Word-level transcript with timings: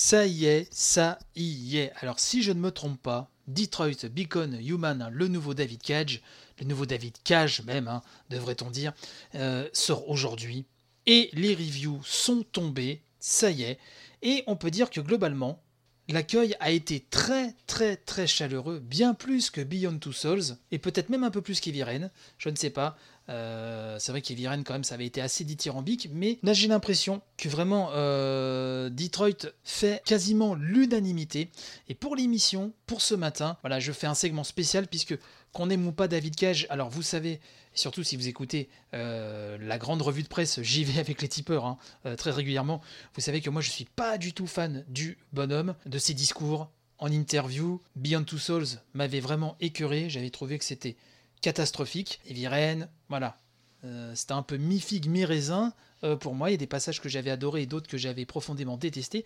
Ça 0.00 0.26
y 0.26 0.44
est, 0.44 0.72
ça 0.72 1.18
y 1.34 1.76
est. 1.76 1.92
Alors 1.96 2.20
si 2.20 2.44
je 2.44 2.52
ne 2.52 2.60
me 2.60 2.70
trompe 2.70 3.02
pas, 3.02 3.32
Detroit 3.48 4.08
Beacon 4.08 4.56
Human, 4.64 5.10
le 5.12 5.26
nouveau 5.26 5.54
David 5.54 5.82
Cage, 5.82 6.22
le 6.60 6.66
nouveau 6.66 6.86
David 6.86 7.16
Cage 7.24 7.62
même, 7.62 7.88
hein, 7.88 8.00
devrait-on 8.30 8.70
dire, 8.70 8.92
euh, 9.34 9.68
sort 9.72 10.08
aujourd'hui. 10.08 10.66
Et 11.06 11.30
les 11.32 11.52
reviews 11.52 12.00
sont 12.04 12.44
tombées, 12.44 13.02
ça 13.18 13.50
y 13.50 13.64
est. 13.64 13.80
Et 14.22 14.44
on 14.46 14.54
peut 14.54 14.70
dire 14.70 14.88
que 14.88 15.00
globalement, 15.00 15.60
l'accueil 16.08 16.54
a 16.60 16.70
été 16.70 17.00
très 17.00 17.56
très 17.66 17.96
très 17.96 18.28
chaleureux, 18.28 18.78
bien 18.78 19.14
plus 19.14 19.50
que 19.50 19.62
Beyond 19.62 19.98
Two 19.98 20.12
Souls, 20.12 20.56
et 20.70 20.78
peut-être 20.78 21.10
même 21.10 21.24
un 21.24 21.32
peu 21.32 21.42
plus 21.42 21.58
qu'Eviren, 21.58 22.12
je 22.38 22.50
ne 22.50 22.56
sais 22.56 22.70
pas. 22.70 22.96
Euh, 23.28 23.98
c'est 23.98 24.12
vrai 24.12 24.22
qu'Eviren, 24.22 24.62
quand 24.64 24.72
même, 24.72 24.84
ça 24.84 24.94
avait 24.94 25.06
été 25.06 25.20
assez 25.20 25.44
dithyrambique, 25.44 26.08
mais 26.12 26.38
là, 26.42 26.52
j'ai 26.52 26.68
l'impression 26.68 27.20
que 27.36 27.48
vraiment 27.48 27.90
euh, 27.92 28.88
Detroit 28.90 29.50
fait 29.64 30.02
quasiment 30.04 30.54
l'unanimité. 30.54 31.50
Et 31.88 31.94
pour 31.94 32.16
l'émission, 32.16 32.72
pour 32.86 33.02
ce 33.02 33.14
matin, 33.14 33.56
voilà, 33.62 33.80
je 33.80 33.92
fais 33.92 34.06
un 34.06 34.14
segment 34.14 34.44
spécial 34.44 34.86
puisque 34.86 35.18
qu'on 35.52 35.70
aime 35.70 35.86
ou 35.86 35.92
pas 35.92 36.08
David 36.08 36.36
Cage, 36.36 36.66
alors 36.70 36.90
vous 36.90 37.02
savez, 37.02 37.40
surtout 37.74 38.02
si 38.02 38.16
vous 38.16 38.28
écoutez 38.28 38.68
euh, 38.94 39.56
la 39.60 39.78
grande 39.78 40.02
revue 40.02 40.22
de 40.22 40.28
presse, 40.28 40.60
j'y 40.62 40.84
vais 40.84 41.00
avec 41.00 41.22
les 41.22 41.28
tipeurs 41.28 41.64
hein, 41.64 41.78
très 42.16 42.30
régulièrement, 42.30 42.82
vous 43.14 43.22
savez 43.22 43.40
que 43.40 43.48
moi 43.48 43.62
je 43.62 43.70
suis 43.70 43.86
pas 43.86 44.18
du 44.18 44.34
tout 44.34 44.46
fan 44.46 44.84
du 44.88 45.16
bonhomme, 45.32 45.74
de 45.86 45.98
ses 45.98 46.12
discours 46.12 46.70
en 46.98 47.10
interview. 47.10 47.80
Beyond 47.96 48.24
Two 48.24 48.38
Souls 48.38 48.66
m'avait 48.92 49.20
vraiment 49.20 49.56
écœuré, 49.60 50.10
j'avais 50.10 50.30
trouvé 50.30 50.58
que 50.58 50.64
c'était 50.64 50.96
catastrophique. 51.40 52.20
Et 52.26 52.34
Viren, 52.34 52.88
voilà. 53.08 53.38
Euh, 53.84 54.12
c'était 54.14 54.32
un 54.32 54.42
peu 54.42 54.56
mi-figue, 54.56 55.06
mi-raisin 55.08 55.72
euh, 56.04 56.16
pour 56.16 56.34
moi. 56.34 56.50
Il 56.50 56.52
y 56.52 56.54
a 56.54 56.58
des 56.58 56.66
passages 56.66 57.00
que 57.00 57.08
j'avais 57.08 57.30
adorés 57.30 57.62
et 57.62 57.66
d'autres 57.66 57.88
que 57.88 57.98
j'avais 57.98 58.24
profondément 58.24 58.76
détestés. 58.76 59.24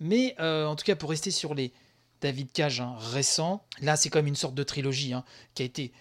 Mais 0.00 0.34
euh, 0.40 0.66
en 0.66 0.76
tout 0.76 0.84
cas, 0.84 0.96
pour 0.96 1.10
rester 1.10 1.30
sur 1.30 1.54
les 1.54 1.72
David 2.20 2.52
Cage 2.52 2.80
hein, 2.80 2.96
récents, 2.98 3.64
là 3.80 3.96
c'est 3.96 4.10
comme 4.10 4.26
une 4.26 4.36
sorte 4.36 4.54
de 4.54 4.62
trilogie 4.62 5.12
hein, 5.12 5.24
qui 5.54 5.62
a 5.62 5.66
été 5.66 5.92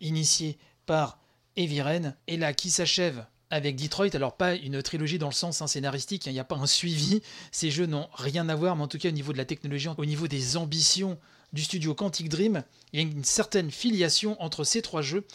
initiée 0.00 0.58
par 0.86 1.20
Eviren 1.54 2.16
et 2.26 2.36
là 2.36 2.52
qui 2.52 2.68
s'achève 2.68 3.24
avec 3.50 3.76
Detroit, 3.76 4.08
alors 4.14 4.36
pas 4.36 4.56
une 4.56 4.82
trilogie 4.82 5.18
dans 5.18 5.28
le 5.28 5.32
sens 5.32 5.62
hein, 5.62 5.68
scénaristique, 5.68 6.26
il 6.26 6.32
n'y 6.32 6.40
a 6.40 6.44
pas 6.44 6.56
un 6.56 6.66
suivi, 6.66 7.22
ces 7.52 7.70
jeux 7.70 7.86
n'ont 7.86 8.08
rien 8.14 8.48
à 8.48 8.56
voir, 8.56 8.74
mais 8.74 8.82
en 8.82 8.88
tout 8.88 8.98
cas 8.98 9.08
au 9.08 9.12
niveau 9.12 9.32
de 9.32 9.38
la 9.38 9.44
technologie, 9.44 9.88
au 9.96 10.04
niveau 10.04 10.26
des 10.26 10.56
ambitions 10.56 11.16
du 11.52 11.62
studio 11.62 11.94
Quantic 11.94 12.28
Dream. 12.28 12.62
Il 12.92 13.00
y 13.00 13.02
a 13.02 13.06
une 13.06 13.24
certaine 13.24 13.70
filiation 13.70 14.40
entre 14.42 14.64
ces 14.64 14.82
trois 14.82 15.02
jeux. 15.02 15.26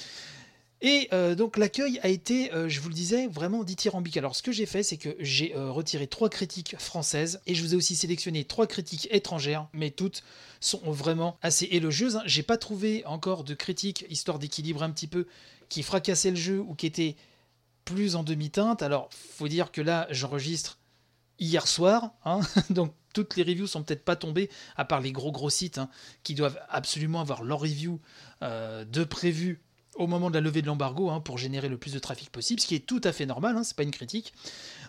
Et 0.83 1.09
euh, 1.13 1.35
donc 1.35 1.57
l'accueil 1.57 1.99
a 2.01 2.09
été, 2.09 2.51
euh, 2.53 2.67
je 2.67 2.79
vous 2.81 2.89
le 2.89 2.95
disais, 2.95 3.27
vraiment 3.27 3.63
dithyrambique. 3.63 4.17
Alors 4.17 4.35
ce 4.35 4.41
que 4.41 4.51
j'ai 4.51 4.65
fait, 4.65 4.81
c'est 4.81 4.97
que 4.97 5.15
j'ai 5.19 5.55
euh, 5.55 5.69
retiré 5.69 6.07
trois 6.07 6.29
critiques 6.29 6.75
françaises 6.79 7.39
et 7.45 7.53
je 7.53 7.61
vous 7.61 7.73
ai 7.73 7.77
aussi 7.77 7.95
sélectionné 7.95 8.45
trois 8.45 8.65
critiques 8.65 9.07
étrangères, 9.11 9.67
mais 9.73 9.91
toutes 9.91 10.23
sont 10.59 10.81
vraiment 10.91 11.37
assez 11.43 11.65
élogieuses. 11.65 12.15
Hein. 12.15 12.23
J'ai 12.25 12.41
pas 12.41 12.57
trouvé 12.57 13.05
encore 13.05 13.43
de 13.43 13.53
critiques, 13.53 14.05
histoire 14.09 14.39
d'équilibrer 14.39 14.85
un 14.85 14.89
petit 14.89 15.07
peu, 15.07 15.27
qui 15.69 15.83
fracassaient 15.83 16.31
le 16.31 16.35
jeu 16.35 16.59
ou 16.59 16.73
qui 16.73 16.87
étaient 16.87 17.15
plus 17.85 18.15
en 18.15 18.23
demi-teinte. 18.23 18.81
Alors 18.81 19.09
faut 19.13 19.47
dire 19.47 19.71
que 19.71 19.81
là, 19.81 20.07
j'enregistre 20.09 20.79
hier 21.37 21.67
soir, 21.67 22.11
hein. 22.25 22.39
donc 22.71 22.91
toutes 23.13 23.35
les 23.35 23.43
reviews 23.43 23.67
sont 23.67 23.83
peut-être 23.83 24.05
pas 24.05 24.15
tombées, 24.15 24.49
à 24.75 24.85
part 24.85 25.01
les 25.01 25.11
gros 25.11 25.31
gros 25.31 25.49
sites 25.49 25.77
hein, 25.77 25.89
qui 26.23 26.35
doivent 26.35 26.59
absolument 26.69 27.21
avoir 27.21 27.43
leur 27.43 27.59
review 27.59 27.99
euh, 28.43 28.85
de 28.85 29.03
prévu 29.03 29.61
au 29.95 30.07
moment 30.07 30.29
de 30.29 30.35
la 30.35 30.41
levée 30.41 30.61
de 30.61 30.67
l'embargo 30.67 31.09
hein, 31.09 31.19
pour 31.19 31.37
générer 31.37 31.67
le 31.67 31.77
plus 31.77 31.93
de 31.93 31.99
trafic 31.99 32.29
possible, 32.29 32.61
ce 32.61 32.67
qui 32.67 32.75
est 32.75 32.85
tout 32.85 33.01
à 33.03 33.11
fait 33.11 33.25
normal, 33.25 33.57
hein, 33.57 33.63
c'est 33.63 33.75
pas 33.75 33.83
une 33.83 33.91
critique. 33.91 34.33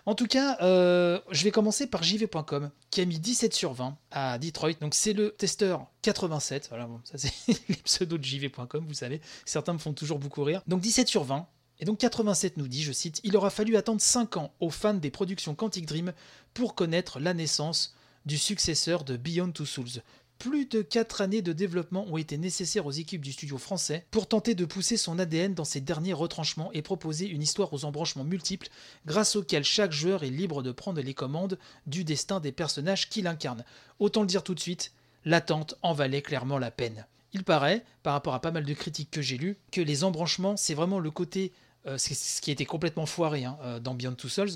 En 0.05 0.15
tout 0.15 0.27
cas, 0.27 0.57
euh, 0.61 1.19
je 1.31 1.43
vais 1.43 1.51
commencer 1.51 1.87
par 1.87 2.03
jv.com 2.03 2.71
qui 2.89 3.01
a 3.01 3.05
mis 3.05 3.19
17 3.19 3.53
sur 3.53 3.73
20 3.73 3.97
à 4.11 4.37
Detroit. 4.37 4.73
Donc 4.81 4.95
c'est 4.95 5.13
le 5.13 5.31
testeur 5.31 5.87
87. 6.01 6.67
Voilà, 6.69 6.87
bon, 6.87 6.99
ça 7.03 7.17
c'est 7.17 7.31
les 7.69 7.75
pseudos 7.75 8.17
de 8.17 8.23
jv.com, 8.23 8.85
vous 8.85 8.93
savez. 8.93 9.21
Certains 9.45 9.73
me 9.73 9.77
font 9.77 9.93
toujours 9.93 10.19
beaucoup 10.19 10.43
rire. 10.43 10.61
Donc 10.67 10.81
17 10.81 11.07
sur 11.07 11.23
20. 11.23 11.47
Et 11.79 11.85
donc 11.85 11.99
87 11.99 12.57
nous 12.57 12.67
dit, 12.67 12.83
je 12.83 12.91
cite, 12.91 13.19
Il 13.23 13.35
aura 13.35 13.49
fallu 13.49 13.75
attendre 13.77 14.01
5 14.01 14.37
ans 14.37 14.53
aux 14.59 14.69
fans 14.69 14.93
des 14.93 15.09
productions 15.09 15.55
Quantic 15.55 15.85
Dream 15.85 16.13
pour 16.53 16.75
connaître 16.75 17.19
la 17.19 17.33
naissance 17.33 17.95
du 18.25 18.37
successeur 18.37 19.03
de 19.03 19.17
Beyond 19.17 19.51
Two 19.51 19.65
Souls. 19.65 20.01
Plus 20.39 20.65
de 20.65 20.81
4 20.81 21.21
années 21.21 21.41
de 21.41 21.53
développement 21.53 22.05
ont 22.07 22.17
été 22.17 22.37
nécessaires 22.37 22.85
aux 22.85 22.91
équipes 22.91 23.21
du 23.21 23.31
studio 23.31 23.57
français 23.57 24.05
pour 24.11 24.27
tenter 24.27 24.55
de 24.55 24.65
pousser 24.65 24.97
son 24.97 25.19
ADN 25.19 25.53
dans 25.53 25.63
ses 25.63 25.79
derniers 25.79 26.13
retranchements 26.13 26.71
et 26.73 26.81
proposer 26.81 27.27
une 27.27 27.41
histoire 27.41 27.71
aux 27.73 27.85
embranchements 27.85 28.25
multiples 28.25 28.67
grâce 29.05 29.35
auxquels 29.35 29.63
chaque 29.63 29.93
joueur 29.93 30.23
est 30.23 30.29
libre 30.29 30.61
de 30.61 30.71
prendre 30.71 31.01
les 31.01 31.13
commandes 31.13 31.57
du 31.87 32.03
destin 32.03 32.39
des 32.39 32.51
personnages 32.51 33.09
qu'il 33.09 33.27
incarne. 33.27 33.63
Autant 33.99 34.21
le 34.21 34.27
dire 34.27 34.43
tout 34.43 34.53
de 34.53 34.59
suite, 34.59 34.91
l'attente 35.23 35.75
en 35.81 35.93
valait 35.93 36.21
clairement 36.21 36.57
la 36.57 36.71
peine. 36.71 37.05
Il 37.31 37.43
paraît, 37.43 37.83
par 38.03 38.13
rapport 38.13 38.33
à 38.33 38.41
pas 38.41 38.51
mal 38.51 38.65
de 38.65 38.73
critiques 38.73 39.11
que 39.11 39.21
j'ai 39.21 39.37
lues, 39.37 39.57
que 39.71 39.81
les 39.81 40.03
embranchements, 40.03 40.57
c'est 40.57 40.75
vraiment 40.75 40.99
le 40.99 41.09
côté, 41.09 41.51
euh, 41.87 41.97
ce 41.97 42.41
qui 42.41 42.51
était 42.51 42.65
complètement 42.65 43.05
foiré 43.05 43.45
hein, 43.45 43.57
euh, 43.63 43.79
dans 43.79 43.95
Beyond 43.95 44.15
Two 44.15 44.29
Souls, 44.29 44.51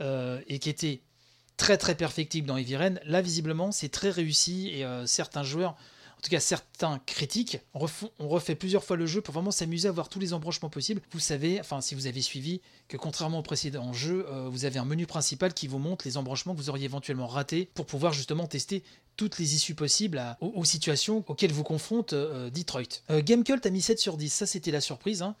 euh, 0.00 0.40
et 0.48 0.58
qui 0.58 0.70
était 0.70 1.02
très 1.56 1.76
très 1.78 1.94
perfectible 1.94 2.46
dans 2.46 2.56
Eviren. 2.56 3.00
Là, 3.04 3.22
visiblement, 3.22 3.72
c'est 3.72 3.88
très 3.88 4.10
réussi 4.10 4.70
et 4.74 4.84
euh, 4.84 5.06
certains 5.06 5.42
joueurs, 5.42 5.72
en 6.18 6.20
tout 6.22 6.30
cas 6.30 6.40
certains 6.40 7.00
critiques, 7.06 7.58
on, 7.74 8.28
refait 8.28 8.54
plusieurs 8.54 8.84
fois 8.84 8.96
le 8.96 9.06
jeu 9.06 9.20
pour 9.20 9.34
vraiment 9.34 9.50
s'amuser 9.50 9.88
à 9.88 9.92
voir 9.92 10.08
tous 10.08 10.18
les 10.18 10.32
embranchements 10.32 10.70
possibles. 10.70 11.00
Vous 11.12 11.20
savez, 11.20 11.60
enfin, 11.60 11.80
si 11.80 11.94
vous 11.94 12.06
avez 12.06 12.22
suivi, 12.22 12.60
que 12.88 12.96
contrairement 12.96 13.38
au 13.38 13.42
précédent 13.42 13.92
jeu, 13.92 14.26
euh, 14.28 14.48
vous 14.48 14.64
avez 14.64 14.78
un 14.78 14.84
menu 14.84 15.06
principal 15.06 15.54
qui 15.54 15.66
vous 15.66 15.78
montre 15.78 16.06
les 16.06 16.16
embranchements 16.16 16.54
que 16.54 16.58
vous 16.58 16.70
auriez 16.70 16.84
éventuellement 16.84 17.26
ratés 17.26 17.68
pour 17.74 17.86
pouvoir 17.86 18.12
justement 18.12 18.46
tester 18.46 18.82
toutes 19.16 19.38
les 19.38 19.54
issues 19.54 19.74
possibles 19.74 20.22
aux, 20.40 20.64
situations 20.64 21.24
auxquelles 21.26 21.52
vous 21.52 21.62
confronte 21.62 22.12
euh, 22.12 22.50
Detroit. 22.50 23.00
Gamecult 23.10 23.64
a 23.64 23.70
mis 23.70 23.80
7 23.80 23.98
sur 23.98 24.18
10, 24.18 24.28
ça 24.30 24.46
c'était 24.46 24.70
la 24.70 24.82
surprise. 24.82 25.22
Hein. 25.22 25.36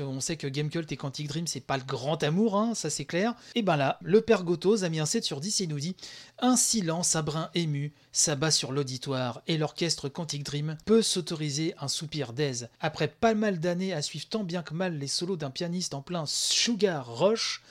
On 0.00 0.20
sait 0.20 0.36
que 0.36 0.46
Gamecult 0.46 0.90
et 0.92 0.96
Quantic 0.96 1.28
Dream, 1.28 1.46
c'est 1.46 1.60
pas 1.60 1.78
le 1.78 1.82
grand 1.82 2.22
amour, 2.22 2.56
hein, 2.56 2.74
ça 2.74 2.90
c'est 2.90 3.06
clair. 3.06 3.34
Et 3.54 3.62
ben 3.62 3.76
là, 3.76 3.98
le 4.02 4.20
père 4.20 4.44
Gotos 4.44 4.84
a 4.84 4.88
mis 4.90 5.00
un 5.00 5.06
7 5.06 5.24
sur 5.24 5.40
10 5.40 5.62
et 5.62 5.66
nous 5.66 5.80
dit 5.80 5.96
Un 6.38 6.56
silence 6.56 7.16
à 7.16 7.22
brin 7.22 7.50
ému 7.54 7.92
s'abat 8.12 8.50
sur 8.50 8.70
l'auditoire 8.70 9.40
et 9.46 9.56
l'orchestre 9.56 10.10
Quantic 10.10 10.42
Dream 10.42 10.76
peut 10.84 11.00
s'autoriser 11.00 11.74
un 11.80 11.88
soupir 11.88 12.34
d'aise. 12.34 12.68
Après 12.80 13.08
pas 13.08 13.34
mal 13.34 13.60
d'années 13.60 13.94
à 13.94 14.02
suivre 14.02 14.28
tant 14.28 14.44
bien 14.44 14.62
que 14.62 14.74
mal 14.74 14.98
les 14.98 15.06
solos 15.06 15.36
d'un 15.36 15.50
pianiste 15.50 15.94
en 15.94 16.02
plein 16.02 16.26
Sugar 16.26 17.18
Rush, 17.18 17.62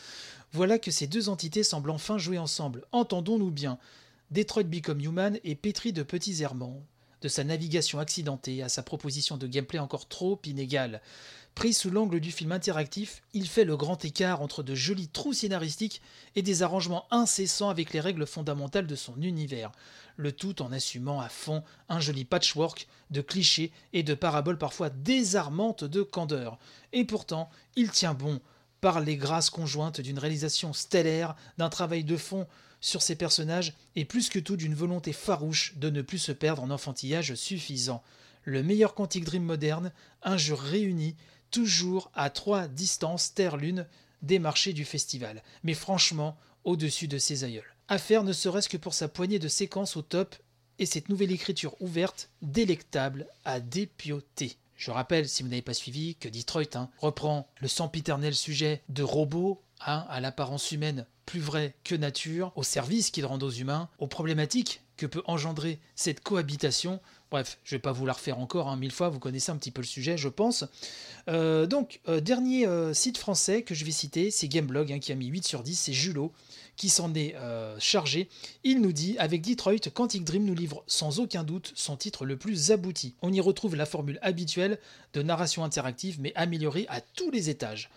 voilà 0.53 0.79
que 0.79 0.91
ces 0.91 1.05
deux 1.07 1.29
entités 1.29 1.63
semblent 1.63 1.91
enfin 1.91 2.17
jouer 2.17 2.39
ensemble. 2.39 2.85
Entendons-nous 2.93 3.51
bien. 3.51 3.77
Detroit 4.31 4.63
Become 4.63 5.01
Human 5.01 5.37
est 5.43 5.55
pétri 5.55 5.93
de 5.93 6.03
petits 6.03 6.41
errements 6.41 6.81
de 7.21 7.27
sa 7.27 7.43
navigation 7.43 7.99
accidentée 7.99 8.63
à 8.63 8.69
sa 8.69 8.83
proposition 8.83 9.37
de 9.37 9.47
gameplay 9.47 9.79
encore 9.79 10.07
trop 10.07 10.39
inégale. 10.45 11.01
Pris 11.55 11.73
sous 11.73 11.89
l'angle 11.89 12.19
du 12.19 12.31
film 12.31 12.51
interactif, 12.51 13.23
il 13.33 13.47
fait 13.47 13.65
le 13.65 13.75
grand 13.75 14.05
écart 14.05 14.43
entre 14.43 14.61
de 14.61 14.75
jolis 14.75 15.07
trous 15.07 15.33
scénaristiques 15.33 16.03
et 16.35 16.43
des 16.43 16.61
arrangements 16.61 17.07
incessants 17.09 17.69
avec 17.69 17.93
les 17.93 17.99
règles 17.99 18.27
fondamentales 18.27 18.85
de 18.85 18.95
son 18.95 19.19
univers, 19.23 19.71
le 20.17 20.31
tout 20.31 20.61
en 20.61 20.71
assumant 20.71 21.19
à 21.19 21.29
fond 21.29 21.63
un 21.89 21.99
joli 21.99 22.25
patchwork 22.25 22.87
de 23.09 23.21
clichés 23.21 23.71
et 23.91 24.03
de 24.03 24.13
paraboles 24.13 24.59
parfois 24.59 24.91
désarmantes 24.91 25.83
de 25.83 26.03
candeur. 26.03 26.59
Et 26.93 27.05
pourtant, 27.05 27.49
il 27.75 27.89
tient 27.89 28.13
bon 28.13 28.39
par 28.79 28.99
les 28.99 29.17
grâces 29.17 29.49
conjointes 29.49 29.99
d'une 29.99 30.19
réalisation 30.19 30.73
stellaire, 30.73 31.35
d'un 31.57 31.69
travail 31.69 32.03
de 32.03 32.17
fond 32.17 32.45
sur 32.81 33.01
ses 33.01 33.15
personnages 33.15 33.73
et 33.95 34.05
plus 34.05 34.29
que 34.29 34.39
tout 34.39 34.55
d'une 34.55 34.75
volonté 34.75 35.13
farouche 35.13 35.75
de 35.77 35.89
ne 35.89 36.01
plus 36.01 36.19
se 36.19 36.31
perdre 36.31 36.63
en 36.63 36.69
enfantillage 36.69 37.35
suffisant. 37.35 38.03
Le 38.43 38.63
meilleur 38.63 38.93
Quantic 38.93 39.25
Dream 39.25 39.43
moderne, 39.43 39.91
un 40.23 40.37
jeu 40.37 40.53
réuni 40.53 41.15
toujours 41.51 42.11
à 42.13 42.29
trois 42.29 42.67
distances 42.67 43.33
Terre-Lune 43.33 43.87
des 44.21 44.39
marchés 44.39 44.73
du 44.73 44.85
festival, 44.85 45.43
mais 45.63 45.73
franchement 45.73 46.37
au-dessus 46.63 47.07
de 47.07 47.17
ses 47.17 47.43
aïeuls. 47.43 47.75
À 47.87 47.97
faire 47.97 48.23
ne 48.23 48.33
serait-ce 48.33 48.69
que 48.69 48.77
pour 48.77 48.93
sa 48.93 49.07
poignée 49.07 49.39
de 49.39 49.47
séquences 49.47 49.95
au 49.95 50.01
top 50.01 50.35
et 50.79 50.85
cette 50.85 51.09
nouvelle 51.09 51.31
écriture 51.31 51.75
ouverte, 51.81 52.29
délectable 52.41 53.27
à 53.45 53.59
dépioter. 53.59 54.57
Je 54.75 54.91
rappelle, 54.91 55.27
si 55.27 55.41
vous 55.41 55.49
n'avez 55.49 55.61
pas 55.63 55.73
suivi, 55.73 56.15
que 56.15 56.29
Detroit 56.29 56.75
hein, 56.75 56.89
reprend 56.99 57.47
le 57.59 57.67
sempiternel 57.67 58.35
sujet 58.35 58.83
de 58.89 59.01
robots 59.01 59.63
à 59.79 60.19
l'apparence 60.19 60.71
humaine 60.71 61.05
plus 61.25 61.39
vrai 61.39 61.75
que 61.83 61.93
nature, 61.93 62.51
au 62.55 62.63
service 62.63 63.11
qu'il 63.11 63.25
rend 63.25 63.39
aux 63.39 63.51
humains, 63.51 63.89
aux 63.99 64.07
problématiques 64.07 64.81
que 64.95 65.05
peut 65.05 65.21
engendrer 65.25 65.79
cette 65.95 66.21
cohabitation 66.21 66.99
Bref, 67.29 67.59
je 67.65 67.75
ne 67.75 67.77
vais 67.77 67.81
pas 67.81 67.91
vous 67.91 68.05
la 68.05 68.13
refaire 68.13 68.39
encore 68.39 68.69
hein, 68.69 68.77
mille 68.77 68.91
fois, 68.91 69.09
vous 69.09 69.19
connaissez 69.19 69.51
un 69.51 69.57
petit 69.57 69.71
peu 69.71 69.81
le 69.81 69.87
sujet, 69.87 70.17
je 70.17 70.29
pense. 70.29 70.63
Euh, 71.27 71.65
donc, 71.65 71.99
euh, 72.07 72.21
dernier 72.21 72.65
euh, 72.65 72.93
site 72.93 73.17
français 73.17 73.63
que 73.63 73.75
je 73.75 73.83
vais 73.83 73.91
citer, 73.91 74.31
c'est 74.31 74.47
Gameblog, 74.47 74.93
hein, 74.93 74.99
qui 74.99 75.11
a 75.11 75.15
mis 75.15 75.27
8 75.27 75.45
sur 75.45 75.61
10, 75.61 75.75
c'est 75.75 75.93
Julot 75.93 76.31
qui 76.77 76.89
s'en 76.89 77.11
est 77.15 77.33
chargé. 77.79 78.29
Il 78.63 78.81
nous 78.81 78.91
dit 78.91 79.17
Avec 79.17 79.41
Detroit, 79.41 79.89
Quantic 79.91 80.23
Dream 80.23 80.45
nous 80.45 80.53
livre 80.53 80.83
sans 80.85 81.19
aucun 81.19 81.43
doute 81.43 81.71
son 81.73 81.97
titre 81.97 82.23
le 82.23 82.37
plus 82.37 82.69
abouti. 82.69 83.15
On 83.23 83.33
y 83.33 83.41
retrouve 83.41 83.75
la 83.75 83.87
formule 83.87 84.19
habituelle 84.21 84.77
de 85.13 85.23
narration 85.23 85.63
interactive, 85.63 86.21
mais 86.21 86.33
améliorée 86.35 86.85
à 86.87 87.01
tous 87.01 87.31
les 87.31 87.49
étages. 87.49 87.89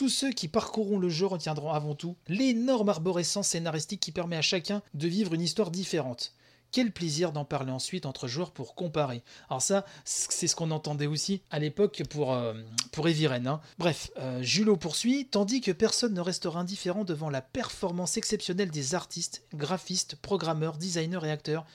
Tous 0.00 0.08
ceux 0.08 0.32
qui 0.32 0.48
parcourront 0.48 0.98
le 0.98 1.10
jeu 1.10 1.26
retiendront 1.26 1.72
avant 1.72 1.94
tout 1.94 2.16
l'énorme 2.26 2.88
arborescence 2.88 3.48
scénaristique 3.48 4.00
qui 4.00 4.12
permet 4.12 4.38
à 4.38 4.40
chacun 4.40 4.80
de 4.94 5.06
vivre 5.06 5.34
une 5.34 5.42
histoire 5.42 5.70
différente. 5.70 6.32
Quel 6.72 6.90
plaisir 6.90 7.32
d'en 7.32 7.44
parler 7.44 7.70
ensuite 7.70 8.06
entre 8.06 8.26
joueurs 8.26 8.50
pour 8.50 8.74
comparer. 8.74 9.22
Alors 9.50 9.60
ça, 9.60 9.84
c'est 10.06 10.46
ce 10.46 10.56
qu'on 10.56 10.70
entendait 10.70 11.06
aussi 11.06 11.42
à 11.50 11.58
l'époque 11.58 12.02
pour, 12.08 12.32
euh, 12.32 12.54
pour 12.92 13.08
Eviren. 13.08 13.46
Hein. 13.46 13.60
Bref, 13.76 14.10
euh, 14.16 14.40
Julot 14.40 14.78
poursuit, 14.78 15.26
tandis 15.30 15.60
que 15.60 15.70
personne 15.70 16.14
ne 16.14 16.22
restera 16.22 16.60
indifférent 16.60 17.04
devant 17.04 17.28
la 17.28 17.42
performance 17.42 18.16
exceptionnelle 18.16 18.70
des 18.70 18.94
artistes, 18.94 19.42
graphistes, 19.52 20.16
programmeurs, 20.16 20.78
designers 20.78 21.26
et 21.26 21.30
acteurs 21.30 21.66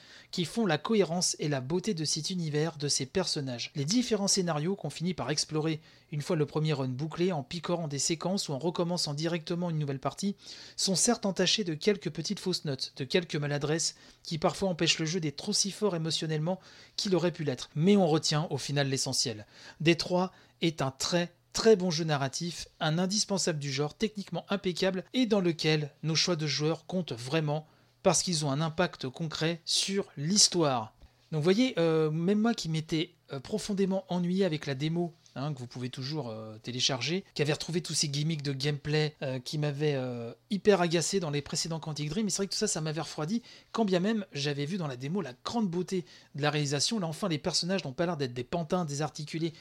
font 0.44 0.66
la 0.66 0.78
cohérence 0.78 1.36
et 1.38 1.48
la 1.48 1.60
beauté 1.60 1.94
de 1.94 2.04
cet 2.04 2.30
univers, 2.30 2.76
de 2.76 2.88
ces 2.88 3.06
personnages. 3.06 3.70
Les 3.74 3.84
différents 3.84 4.28
scénarios 4.28 4.76
qu'on 4.76 4.90
finit 4.90 5.14
par 5.14 5.30
explorer 5.30 5.80
une 6.12 6.22
fois 6.22 6.36
le 6.36 6.46
premier 6.46 6.72
run 6.72 6.88
bouclé, 6.88 7.32
en 7.32 7.42
picorant 7.42 7.88
des 7.88 7.98
séquences 7.98 8.48
ou 8.48 8.52
en 8.52 8.58
recommençant 8.58 9.14
directement 9.14 9.70
une 9.70 9.78
nouvelle 9.78 9.98
partie, 9.98 10.36
sont 10.76 10.94
certes 10.94 11.26
entachés 11.26 11.64
de 11.64 11.74
quelques 11.74 12.10
petites 12.10 12.40
fausses 12.40 12.64
notes, 12.64 12.92
de 12.96 13.04
quelques 13.04 13.36
maladresses 13.36 13.96
qui 14.22 14.38
parfois 14.38 14.68
empêchent 14.68 14.98
le 14.98 15.06
jeu 15.06 15.20
d'être 15.20 15.48
aussi 15.48 15.70
fort 15.70 15.96
émotionnellement 15.96 16.60
qu'il 16.96 17.14
aurait 17.16 17.32
pu 17.32 17.44
l'être. 17.44 17.70
Mais 17.74 17.96
on 17.96 18.06
retient 18.06 18.46
au 18.50 18.58
final 18.58 18.88
l'essentiel. 18.88 19.46
Détroit 19.80 20.32
est 20.60 20.82
un 20.82 20.90
très 20.90 21.32
très 21.56 21.74
bon 21.74 21.90
jeu 21.90 22.04
narratif, 22.04 22.68
un 22.80 22.98
indispensable 22.98 23.58
du 23.58 23.72
genre, 23.72 23.96
techniquement 23.96 24.44
impeccable 24.50 25.04
et 25.14 25.24
dans 25.24 25.40
lequel 25.40 25.90
nos 26.02 26.14
choix 26.14 26.36
de 26.36 26.46
joueurs 26.46 26.84
comptent 26.84 27.14
vraiment 27.14 27.66
parce 28.06 28.22
qu'ils 28.22 28.44
ont 28.44 28.52
un 28.52 28.60
impact 28.60 29.08
concret 29.08 29.60
sur 29.64 30.06
l'histoire. 30.16 30.92
Donc 31.32 31.40
vous 31.40 31.42
voyez, 31.42 31.74
euh, 31.76 32.08
même 32.12 32.38
moi 32.38 32.54
qui 32.54 32.68
m'étais 32.68 33.10
euh, 33.32 33.40
profondément 33.40 34.04
ennuyé 34.08 34.44
avec 34.44 34.66
la 34.66 34.76
démo 34.76 35.12
Hein, 35.34 35.52
que 35.52 35.58
vous 35.58 35.66
pouvez 35.66 35.90
toujours 35.90 36.30
euh, 36.30 36.56
télécharger, 36.62 37.22
qui 37.34 37.42
avait 37.42 37.52
retrouvé 37.52 37.82
tous 37.82 37.92
ces 37.92 38.08
gimmicks 38.08 38.40
de 38.40 38.54
gameplay 38.54 39.14
qui 39.44 39.58
m'avaient 39.58 40.00
hyper 40.48 40.80
agacé 40.80 41.20
dans 41.20 41.28
les 41.28 41.42
précédents 41.42 41.78
Quantic 41.78 42.08
Dream. 42.08 42.26
Et 42.26 42.30
c'est 42.30 42.38
vrai 42.38 42.46
que 42.46 42.52
tout 42.52 42.58
ça, 42.58 42.66
ça 42.66 42.80
m'avait 42.80 43.02
refroidi, 43.02 43.42
quand 43.70 43.84
bien 43.84 44.00
même 44.00 44.24
j'avais 44.32 44.64
vu 44.64 44.78
dans 44.78 44.86
la 44.86 44.96
démo 44.96 45.20
la 45.20 45.34
grande 45.44 45.68
beauté 45.68 46.06
de 46.36 46.40
la 46.42 46.48
réalisation. 46.48 46.98
Là, 46.98 47.06
enfin, 47.08 47.28
les 47.28 47.36
personnages 47.36 47.84
n'ont 47.84 47.92
pas 47.92 48.06
l'air 48.06 48.16
d'être 48.16 48.32
des 48.32 48.44
pantins 48.44 48.86
désarticulés 48.86 49.52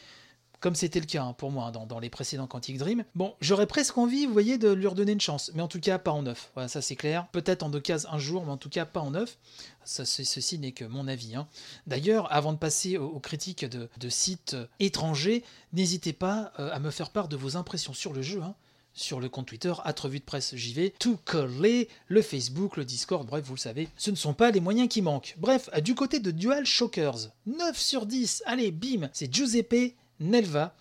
comme 0.65 0.73
c'était 0.73 0.99
le 0.99 1.05
cas 1.05 1.21
hein, 1.21 1.33
pour 1.33 1.51
moi 1.51 1.65
hein, 1.65 1.85
dans, 1.85 1.99
les 1.99 2.09
précédents 2.09 2.47
Quantic 2.47 2.79
Dream. 2.79 3.03
Bon, 3.13 3.35
j'aurais 3.39 3.67
presque 3.67 3.99
envie, 3.99 4.25
vous 4.25 4.33
voyez, 4.33 4.57
de 4.57 4.71
lui 4.71 4.87
redonner 4.87 5.11
une 5.11 5.21
chance, 5.21 5.51
mais 5.53 5.61
en 5.61 5.67
tout 5.67 5.79
cas 5.79 5.99
pas 5.99 6.09
en 6.09 6.23
neuf. 6.23 6.49
Voilà, 6.55 6.67
ça 6.67 6.81
c'est 6.81 6.95
clair. 6.95 7.27
Peut-être 7.33 7.61
en 7.61 7.69
deux 7.69 7.79
cases 7.79 8.07
un 8.09 8.17
jour, 8.17 8.43
mais 8.43 8.51
en 8.51 8.57
tout 8.57 8.69
cas 8.69 8.83
pas 8.83 8.99
en 8.99 9.11
neuf. 9.11 9.37
Ça, 9.83 10.05
ceci 10.05 10.57
n'est 10.57 10.71
que 10.71 10.83
mon 10.83 11.07
avis. 11.07 11.35
Hein. 11.35 11.47
D'ailleurs, 11.85 12.33
avant 12.33 12.51
de 12.51 12.57
passer 12.57 12.97
aux, 12.97 13.19
critiques 13.19 13.63
de, 13.63 14.09
sites 14.09 14.57
étrangers, 14.79 15.43
n'hésitez 15.71 16.13
pas 16.13 16.51
euh, 16.57 16.73
à 16.73 16.79
me 16.79 16.89
faire 16.89 17.11
part 17.11 17.27
de 17.27 17.35
vos 17.35 17.57
impressions 17.57 17.93
sur 17.93 18.11
le 18.11 18.23
jeu 18.23 18.41
sur 18.97 19.19
le 19.19 19.29
compte 19.29 19.45
Twitter, 19.45 19.73
à 19.83 19.91
Revue 19.91 20.19
de 20.19 20.23
Presse 20.23 20.55
JV, 20.55 20.93
tout 20.97 21.19
coller, 21.25 21.89
le 22.07 22.21
Facebook, 22.21 22.77
le 22.77 22.85
Discord, 22.85 23.27
bref, 23.27 23.43
vous 23.45 23.55
le 23.55 23.59
savez, 23.59 23.89
ce 23.97 24.09
ne 24.09 24.15
sont 24.15 24.33
pas 24.33 24.51
les 24.51 24.61
moyens 24.61 24.87
qui 24.87 25.01
manquent. 25.01 25.35
Bref, 25.37 25.69
du 25.83 25.95
côté 25.95 26.19
de 26.21 26.31
Dual 26.31 26.65
Shockers, 26.65 27.27
9 27.45 27.77
sur 27.77 28.05
10, 28.05 28.43
allez, 28.45 28.71
bim, 28.71 29.09
c'est 29.11 29.31
Giuseppe 29.31 29.95
Nelva, 30.19 30.75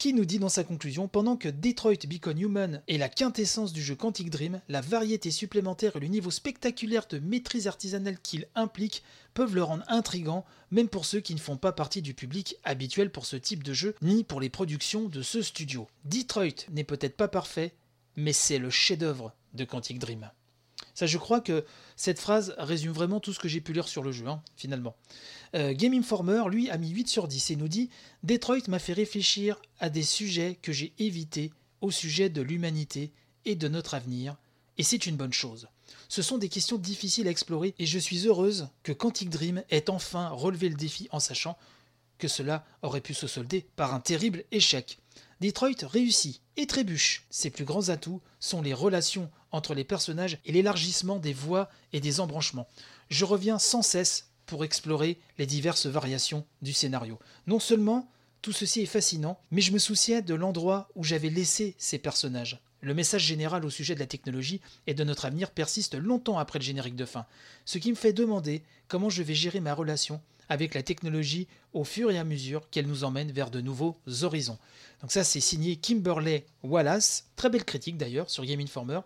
qui 0.00 0.14
nous 0.14 0.24
dit 0.24 0.38
dans 0.38 0.48
sa 0.48 0.64
conclusion 0.64 1.08
Pendant 1.08 1.36
que 1.36 1.48
Detroit 1.48 2.06
Become 2.08 2.38
Human 2.38 2.82
est 2.88 2.96
la 2.96 3.10
quintessence 3.10 3.72
du 3.74 3.82
jeu 3.82 3.94
Quantic 3.94 4.30
Dream, 4.30 4.62
la 4.68 4.80
variété 4.80 5.30
supplémentaire 5.30 5.94
et 5.94 6.00
le 6.00 6.06
niveau 6.06 6.30
spectaculaire 6.30 7.06
de 7.06 7.18
maîtrise 7.18 7.66
artisanale 7.66 8.18
qu'il 8.22 8.48
implique 8.54 9.02
peuvent 9.34 9.54
le 9.54 9.62
rendre 9.62 9.84
intrigant, 9.88 10.46
même 10.70 10.88
pour 10.88 11.04
ceux 11.04 11.20
qui 11.20 11.34
ne 11.34 11.40
font 11.40 11.58
pas 11.58 11.72
partie 11.72 12.00
du 12.00 12.14
public 12.14 12.56
habituel 12.64 13.10
pour 13.12 13.26
ce 13.26 13.36
type 13.36 13.62
de 13.62 13.74
jeu, 13.74 13.94
ni 14.00 14.24
pour 14.24 14.40
les 14.40 14.48
productions 14.48 15.08
de 15.08 15.20
ce 15.20 15.42
studio. 15.42 15.86
Detroit 16.06 16.64
n'est 16.70 16.82
peut-être 16.82 17.18
pas 17.18 17.28
parfait, 17.28 17.74
mais 18.16 18.32
c'est 18.32 18.58
le 18.58 18.70
chef-d'œuvre 18.70 19.34
de 19.52 19.64
Quantic 19.64 19.98
Dream. 19.98 20.30
Je 21.06 21.18
crois 21.18 21.40
que 21.40 21.64
cette 21.96 22.18
phrase 22.18 22.54
résume 22.58 22.92
vraiment 22.92 23.20
tout 23.20 23.32
ce 23.32 23.38
que 23.38 23.48
j'ai 23.48 23.60
pu 23.60 23.72
lire 23.72 23.88
sur 23.88 24.02
le 24.02 24.12
jeu, 24.12 24.26
hein, 24.26 24.42
finalement. 24.56 24.96
Euh, 25.54 25.72
Game 25.74 25.94
Informer, 25.94 26.44
lui, 26.48 26.70
a 26.70 26.78
mis 26.78 26.90
8 26.90 27.08
sur 27.08 27.28
10 27.28 27.50
et 27.50 27.56
nous 27.56 27.68
dit 27.68 27.90
Detroit 28.22 28.68
m'a 28.68 28.78
fait 28.78 28.92
réfléchir 28.92 29.60
à 29.78 29.90
des 29.90 30.02
sujets 30.02 30.58
que 30.60 30.72
j'ai 30.72 30.92
évités 30.98 31.52
au 31.80 31.90
sujet 31.90 32.28
de 32.28 32.42
l'humanité 32.42 33.10
et 33.44 33.54
de 33.54 33.68
notre 33.68 33.94
avenir, 33.94 34.36
et 34.78 34.82
c'est 34.82 35.06
une 35.06 35.16
bonne 35.16 35.32
chose. 35.32 35.68
Ce 36.08 36.22
sont 36.22 36.38
des 36.38 36.48
questions 36.48 36.78
difficiles 36.78 37.28
à 37.28 37.30
explorer 37.30 37.74
et 37.78 37.86
je 37.86 37.98
suis 37.98 38.26
heureuse 38.26 38.68
que 38.82 38.92
Quantic 38.92 39.30
Dream 39.30 39.62
ait 39.70 39.90
enfin 39.90 40.28
relevé 40.28 40.68
le 40.68 40.74
défi 40.74 41.08
en 41.10 41.20
sachant 41.20 41.56
que 42.18 42.28
cela 42.28 42.64
aurait 42.82 43.00
pu 43.00 43.14
se 43.14 43.26
solder 43.26 43.66
par 43.76 43.94
un 43.94 44.00
terrible 44.00 44.44
échec. 44.52 44.98
Detroit 45.40 45.70
réussit 45.82 46.42
et 46.56 46.66
trébuche. 46.66 47.24
Ses 47.30 47.48
plus 47.48 47.64
grands 47.64 47.88
atouts 47.88 48.20
sont 48.40 48.60
les 48.60 48.74
relations 48.74 49.30
entre 49.52 49.74
les 49.74 49.84
personnages 49.84 50.38
et 50.44 50.52
l'élargissement 50.52 51.18
des 51.18 51.32
voies 51.32 51.70
et 51.92 52.00
des 52.00 52.20
embranchements. 52.20 52.68
Je 53.08 53.24
reviens 53.24 53.58
sans 53.58 53.82
cesse 53.82 54.28
pour 54.44 54.64
explorer 54.64 55.18
les 55.38 55.46
diverses 55.46 55.86
variations 55.86 56.44
du 56.60 56.72
scénario. 56.72 57.18
Non 57.46 57.58
seulement 57.58 58.10
tout 58.42 58.52
ceci 58.52 58.82
est 58.82 58.86
fascinant, 58.86 59.38
mais 59.50 59.60
je 59.60 59.72
me 59.72 59.78
souciais 59.78 60.22
de 60.22 60.34
l'endroit 60.34 60.88
où 60.94 61.04
j'avais 61.04 61.30
laissé 61.30 61.74
ces 61.78 61.98
personnages. 61.98 62.60
Le 62.82 62.94
message 62.94 63.24
général 63.24 63.64
au 63.64 63.70
sujet 63.70 63.94
de 63.94 64.00
la 64.00 64.06
technologie 64.06 64.60
et 64.86 64.94
de 64.94 65.04
notre 65.04 65.26
avenir 65.26 65.50
persiste 65.50 65.94
longtemps 65.94 66.38
après 66.38 66.58
le 66.58 66.64
générique 66.64 66.96
de 66.96 67.04
fin, 67.04 67.26
ce 67.66 67.78
qui 67.78 67.90
me 67.90 67.96
fait 67.96 68.14
demander 68.14 68.62
comment 68.88 69.10
je 69.10 69.22
vais 69.22 69.34
gérer 69.34 69.60
ma 69.60 69.74
relation 69.74 70.22
avec 70.48 70.74
la 70.74 70.82
technologie 70.82 71.46
au 71.72 71.84
fur 71.84 72.10
et 72.10 72.18
à 72.18 72.24
mesure 72.24 72.68
qu'elle 72.70 72.86
nous 72.86 73.04
emmène 73.04 73.32
vers 73.32 73.50
de 73.50 73.60
nouveaux 73.60 73.96
horizons. 74.22 74.58
Donc 75.00 75.12
ça 75.12 75.24
c'est 75.24 75.40
signé 75.40 75.76
Kimberley 75.76 76.44
Wallace, 76.62 77.24
très 77.36 77.48
belle 77.48 77.64
critique 77.64 77.96
d'ailleurs 77.96 78.28
sur 78.28 78.44
Game 78.44 78.60
Informer. 78.60 79.00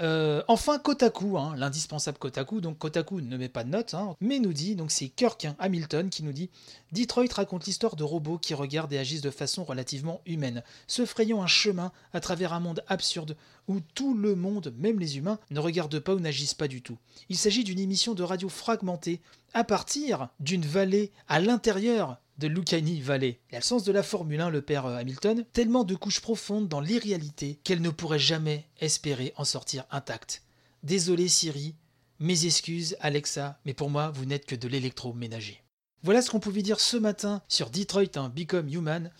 Euh, 0.00 0.42
enfin 0.48 0.78
Kotaku, 0.78 1.36
hein, 1.36 1.54
l'indispensable 1.56 2.18
Kotaku, 2.18 2.60
donc 2.60 2.78
Kotaku 2.78 3.20
ne 3.20 3.36
met 3.36 3.48
pas 3.48 3.64
de 3.64 3.70
notes, 3.70 3.92
hein, 3.94 4.16
mais 4.20 4.38
nous 4.38 4.54
dit, 4.54 4.74
donc 4.74 4.90
c'est 4.90 5.08
Kirk 5.08 5.46
Hamilton 5.58 6.08
qui 6.08 6.22
nous 6.22 6.32
dit 6.32 6.48
Detroit 6.92 7.32
raconte 7.34 7.66
l'histoire 7.66 7.96
de 7.96 8.04
robots 8.04 8.38
qui 8.38 8.54
regardent 8.54 8.92
et 8.92 8.98
agissent 8.98 9.20
de 9.20 9.30
façon 9.30 9.62
relativement 9.62 10.22
humaine, 10.24 10.62
se 10.86 11.04
frayant 11.04 11.42
un 11.42 11.46
chemin 11.46 11.92
à 12.14 12.20
travers 12.20 12.54
un 12.54 12.60
monde 12.60 12.82
absurde 12.88 13.36
où 13.68 13.80
tout 13.94 14.14
le 14.14 14.34
monde, 14.34 14.74
même 14.78 14.98
les 14.98 15.18
humains, 15.18 15.38
ne 15.50 15.60
regarde 15.60 15.98
pas 16.00 16.14
ou 16.14 16.20
n'agissent 16.20 16.54
pas 16.54 16.68
du 16.68 16.82
tout. 16.82 16.96
Il 17.28 17.36
s'agit 17.36 17.62
d'une 17.62 17.78
émission 17.78 18.14
de 18.14 18.22
radio 18.22 18.48
fragmentée 18.48 19.20
à 19.52 19.64
partir 19.64 20.28
d'une 20.40 20.64
vallée 20.64 21.12
à 21.28 21.40
l'intérieur 21.40 21.99
de 22.38 22.46
Lucani 22.46 23.00
Valley. 23.00 23.38
Il 23.50 23.56
a 23.56 23.60
sens 23.60 23.84
de 23.84 23.92
la 23.92 24.02
Formule 24.02 24.40
1, 24.40 24.50
le 24.50 24.62
père 24.62 24.86
euh, 24.86 24.96
Hamilton, 24.96 25.44
tellement 25.52 25.84
de 25.84 25.94
couches 25.94 26.20
profondes 26.20 26.68
dans 26.68 26.80
l'irréalité 26.80 27.60
qu'elle 27.64 27.82
ne 27.82 27.90
pourrait 27.90 28.18
jamais 28.18 28.66
espérer 28.80 29.34
en 29.36 29.44
sortir 29.44 29.84
intacte. 29.90 30.42
Désolé 30.82 31.28
Siri, 31.28 31.74
mes 32.18 32.46
excuses 32.46 32.96
Alexa, 33.00 33.58
mais 33.66 33.74
pour 33.74 33.90
moi 33.90 34.10
vous 34.14 34.24
n'êtes 34.24 34.46
que 34.46 34.54
de 34.54 34.68
l'électroménager. 34.68 35.62
Voilà 36.02 36.22
ce 36.22 36.30
qu'on 36.30 36.40
pouvait 36.40 36.62
dire 36.62 36.80
ce 36.80 36.96
matin 36.96 37.42
sur 37.46 37.68
Detroit 37.68 38.16
hein, 38.16 38.32
Become 38.34 38.72
Human. 38.72 39.10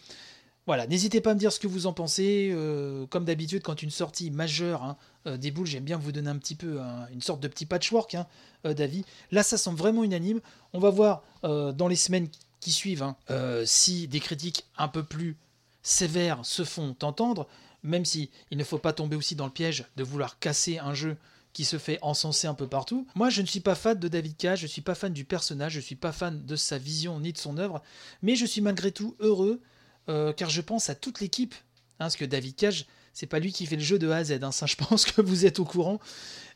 Voilà, 0.67 0.87
n'hésitez 0.87 1.21
pas 1.21 1.33
à 1.33 1.35
me 1.35 1.39
dire 1.39 1.53
ce 1.53 1.61
que 1.61 1.67
vous 1.67 1.87
en 1.87 1.93
pensez. 1.93 2.51
Euh, 2.55 3.07
comme 3.07 3.25
d'habitude, 3.27 3.63
quand 3.63 3.83
une 3.83 3.91
sortie 3.91 4.31
majeure 4.31 4.83
hein, 4.83 4.97
euh, 5.27 5.37
déboule, 5.37 5.67
j'aime 5.67 5.85
bien 5.85 5.99
vous 5.99 6.13
donner 6.13 6.31
un 6.31 6.39
petit 6.39 6.55
peu 6.55 6.79
une 7.13 7.21
sorte 7.21 7.41
de 7.41 7.49
petit 7.49 7.67
patchwork 7.67 8.15
hein, 8.15 8.27
d'avis. 8.65 9.05
Là, 9.31 9.43
ça 9.43 9.59
semble 9.59 9.79
vraiment 9.79 10.05
unanime. 10.05 10.41
On 10.73 10.79
va 10.79 10.91
voir 10.91 11.23
dans 11.43 11.89
les 11.89 11.97
semaines 11.97 12.29
qui 12.61 12.73
suivent, 12.73 13.03
hein. 13.03 13.17
euh, 13.31 13.65
si 13.67 14.07
des 14.09 14.21
critiques 14.21 14.67
un 14.77 14.89
peu 14.89 15.03
plus 15.03 15.37
sévères 15.83 16.45
se 16.45 16.65
font 16.65 16.95
entendre, 17.03 17.49
même 17.83 18.05
si 18.05 18.31
il 18.51 18.59
ne 18.59 18.65
faut 18.65 18.79
pas 18.79 18.93
tomber 18.93 19.17
aussi 19.17 19.35
dans 19.35 19.47
le 19.47 19.53
piège 19.53 19.87
de 19.97 20.05
vouloir 20.05 20.39
casser 20.39 20.79
un 20.79 20.95
jeu 20.95 21.17
qui 21.53 21.65
se 21.65 21.79
fait 21.79 21.99
encenser 22.03 22.47
un 22.47 22.55
peu 22.55 22.69
partout. 22.69 23.07
Moi, 23.15 23.31
je 23.31 23.43
ne 23.43 23.47
suis 23.47 23.61
pas 23.61 23.75
fan 23.75 23.99
de 23.99 24.09
David 24.09 24.37
Cage, 24.37 24.61
je 24.61 24.65
ne 24.65 24.69
suis 24.69 24.83
pas 24.83 24.95
fan 24.95 25.13
du 25.13 25.25
personnage, 25.25 25.73
je 25.73 25.79
ne 25.79 25.85
suis 25.85 25.97
pas 25.97 26.13
fan 26.13 26.45
de 26.45 26.57
sa 26.57 26.79
vision 26.79 27.19
ni 27.19 27.33
de 27.33 27.39
son 27.39 27.59
œuvre, 27.59 27.83
mais 28.23 28.37
je 28.37 28.47
suis 28.47 28.61
malgré 28.61 28.93
tout 28.93 29.17
heureux 29.19 29.61
euh, 30.09 30.33
car 30.33 30.51
je 30.51 30.61
pense 30.61 30.91
à 30.91 30.95
toute 30.95 31.21
l'équipe, 31.21 31.55
hein, 31.55 32.07
parce 32.07 32.17
que 32.17 32.25
David 32.25 32.57
Cage, 32.57 32.87
c'est 33.13 33.27
pas 33.27 33.41
lui 33.41 33.53
qui 33.53 33.67
fait 33.67 33.77
le 33.77 33.83
jeu 33.83 33.99
de 33.99 34.09
A 34.11 34.19
à 34.19 34.25
Z, 34.25 34.39
hein, 34.43 34.51
je 34.67 34.77
pense 34.77 35.05
que 35.05 35.21
vous 35.21 35.45
êtes 35.45 35.59
au 35.59 35.65
courant. 35.65 35.99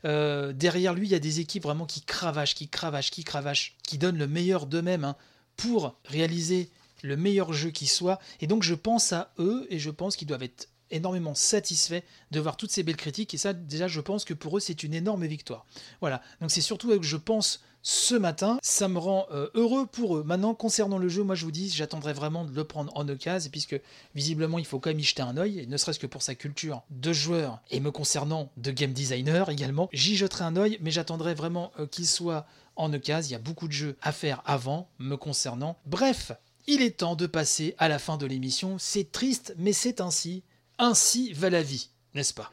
Euh, 0.05 0.53
derrière 0.53 0.93
lui, 0.93 1.07
il 1.07 1.11
y 1.11 1.15
a 1.15 1.19
des 1.19 1.39
équipes 1.39 1.63
vraiment 1.63 1.85
qui 1.85 2.01
cravachent, 2.01 2.55
qui 2.55 2.69
cravachent, 2.69 3.11
qui 3.11 3.23
cravachent, 3.23 3.75
qui 3.83 3.97
donnent 3.97 4.17
le 4.17 4.27
meilleur 4.27 4.65
d'eux-mêmes 4.65 5.13
pour 5.57 5.95
réaliser 6.05 6.69
le 7.03 7.17
meilleur 7.17 7.53
jeu 7.53 7.69
qui 7.71 7.87
soit. 7.87 8.19
Et 8.41 8.47
donc 8.47 8.63
je 8.63 8.73
pense 8.73 9.13
à 9.13 9.33
eux 9.39 9.67
et 9.69 9.79
je 9.79 9.89
pense 9.89 10.15
qu'ils 10.15 10.27
doivent 10.27 10.43
être 10.43 10.69
énormément 10.91 11.35
satisfaits 11.35 12.01
de 12.31 12.39
voir 12.39 12.57
toutes 12.57 12.71
ces 12.71 12.83
belles 12.83 12.95
critiques. 12.95 13.33
Et 13.33 13.37
ça, 13.37 13.53
déjà, 13.53 13.87
je 13.87 14.01
pense 14.01 14.25
que 14.25 14.33
pour 14.33 14.57
eux, 14.57 14.59
c'est 14.59 14.83
une 14.83 14.93
énorme 14.93 15.25
victoire. 15.25 15.65
Voilà. 16.01 16.21
Donc 16.41 16.51
c'est 16.51 16.61
surtout 16.61 16.89
que 16.99 17.05
je 17.05 17.17
pense 17.17 17.61
ce 17.81 18.15
matin. 18.15 18.57
Ça 18.63 18.87
me 18.87 18.97
rend 18.97 19.27
euh, 19.31 19.47
heureux 19.53 19.85
pour 19.85 20.17
eux. 20.17 20.23
Maintenant, 20.23 20.55
concernant 20.55 20.97
le 20.97 21.07
jeu, 21.07 21.23
moi 21.23 21.35
je 21.35 21.45
vous 21.45 21.51
dis, 21.51 21.69
j'attendrai 21.69 22.13
vraiment 22.13 22.43
de 22.43 22.51
le 22.51 22.63
prendre 22.63 22.91
en 22.95 23.07
occasion, 23.07 23.51
puisque 23.51 23.79
visiblement 24.15 24.57
il 24.57 24.65
faut 24.65 24.79
quand 24.79 24.89
même 24.89 24.99
y 24.99 25.03
jeter 25.03 25.21
un 25.21 25.37
oeil, 25.37 25.67
ne 25.67 25.77
serait-ce 25.77 25.99
que 25.99 26.07
pour 26.07 26.23
sa 26.23 26.33
culture 26.33 26.81
de 26.89 27.13
joueur 27.13 27.61
et 27.69 27.79
me 27.79 27.91
concernant 27.91 28.51
de 28.57 28.71
game 28.71 28.91
designer 28.91 29.49
également. 29.49 29.87
J'y 29.93 30.15
jeterai 30.15 30.45
un 30.45 30.55
oeil, 30.55 30.79
mais 30.81 30.89
j'attendrai 30.89 31.35
vraiment 31.35 31.71
euh, 31.79 31.85
qu'il 31.85 32.07
soit 32.07 32.47
en 32.75 32.91
occasion. 32.93 33.29
Il 33.29 33.31
y 33.33 33.35
a 33.35 33.39
beaucoup 33.39 33.67
de 33.67 33.73
jeux 33.73 33.97
à 34.01 34.11
faire 34.11 34.41
avant, 34.45 34.89
me 34.99 35.15
concernant. 35.15 35.77
Bref, 35.85 36.31
il 36.67 36.81
est 36.81 36.97
temps 36.97 37.15
de 37.15 37.27
passer 37.27 37.75
à 37.77 37.87
la 37.87 37.99
fin 37.99 38.17
de 38.17 38.25
l'émission. 38.25 38.77
C'est 38.79 39.11
triste, 39.11 39.53
mais 39.57 39.73
c'est 39.73 40.01
ainsi. 40.01 40.43
Ainsi 40.77 41.31
va 41.33 41.49
la 41.49 41.63
vie. 41.63 41.89
n'est-ce 42.13 42.33
pas? 42.33 42.51